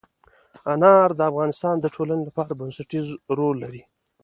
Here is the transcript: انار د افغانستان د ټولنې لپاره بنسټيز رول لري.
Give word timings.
انار 0.73 1.09
د 1.15 1.21
افغانستان 1.31 1.75
د 1.79 1.85
ټولنې 1.95 2.23
لپاره 2.27 2.57
بنسټيز 2.59 3.05
رول 3.37 3.55
لري. 3.63 3.81